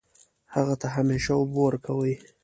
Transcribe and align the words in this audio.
هغه 0.55 0.75
ته 0.81 0.87
همیشه 0.95 1.31
اوبه 1.35 1.57
ورکوئ 1.65 2.13